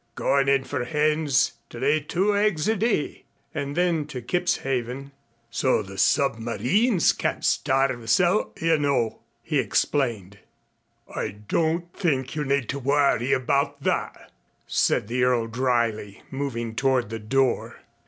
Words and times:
Goin' 0.15 0.49
in 0.49 0.63
for 0.63 0.83
hens 0.83 1.51
to 1.69 1.77
lay 1.77 1.99
two 1.99 2.35
eggs 2.35 2.67
a 2.67 2.75
day." 2.75 3.23
And 3.53 3.75
then 3.77 4.07
to 4.07 4.19
Kipshaven, 4.23 5.11
"So 5.51 5.83
the 5.83 5.99
submarines 5.99 7.13
can't 7.13 7.45
starve 7.45 8.01
us 8.01 8.19
out, 8.19 8.57
you 8.59 8.79
know," 8.79 9.19
he 9.43 9.59
explained. 9.59 10.39
"I 11.15 11.27
don't 11.47 11.93
think 11.93 12.33
you 12.35 12.43
need 12.43 12.73
worry 12.73 13.31
about 13.31 13.83
that," 13.83 14.31
said 14.65 15.07
the 15.07 15.23
Earl 15.23 15.45
dryly, 15.45 16.23
moving 16.31 16.73
toward 16.73 17.11
the 17.11 17.19
door. 17.19 17.81